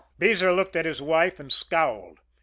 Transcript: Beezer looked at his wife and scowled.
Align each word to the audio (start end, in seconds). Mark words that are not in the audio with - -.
Beezer 0.17 0.51
looked 0.51 0.75
at 0.75 0.85
his 0.85 0.99
wife 0.99 1.39
and 1.39 1.51
scowled. 1.53 2.21